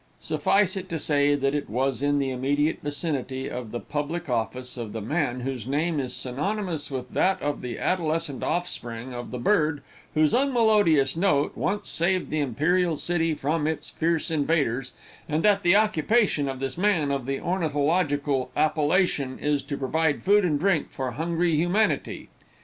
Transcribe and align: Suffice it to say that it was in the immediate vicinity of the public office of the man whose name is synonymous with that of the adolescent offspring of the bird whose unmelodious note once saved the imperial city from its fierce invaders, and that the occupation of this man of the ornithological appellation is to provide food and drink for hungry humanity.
Suffice 0.19 0.75
it 0.77 0.89
to 0.89 0.97
say 0.97 1.35
that 1.35 1.53
it 1.53 1.69
was 1.69 2.01
in 2.01 2.17
the 2.17 2.31
immediate 2.31 2.79
vicinity 2.81 3.47
of 3.47 3.69
the 3.69 3.79
public 3.79 4.31
office 4.31 4.75
of 4.75 4.93
the 4.93 4.99
man 4.99 5.41
whose 5.41 5.67
name 5.67 5.99
is 5.99 6.11
synonymous 6.15 6.89
with 6.89 7.11
that 7.11 7.39
of 7.39 7.61
the 7.61 7.77
adolescent 7.77 8.41
offspring 8.41 9.13
of 9.13 9.29
the 9.29 9.37
bird 9.37 9.83
whose 10.15 10.33
unmelodious 10.33 11.15
note 11.15 11.55
once 11.55 11.87
saved 11.87 12.31
the 12.31 12.39
imperial 12.39 12.97
city 12.97 13.35
from 13.35 13.67
its 13.67 13.91
fierce 13.91 14.31
invaders, 14.31 14.91
and 15.29 15.43
that 15.43 15.61
the 15.61 15.75
occupation 15.75 16.49
of 16.49 16.59
this 16.59 16.79
man 16.79 17.11
of 17.11 17.27
the 17.27 17.39
ornithological 17.39 18.49
appellation 18.57 19.37
is 19.37 19.61
to 19.61 19.77
provide 19.77 20.23
food 20.23 20.43
and 20.43 20.59
drink 20.59 20.89
for 20.89 21.11
hungry 21.11 21.53
humanity. 21.55 22.27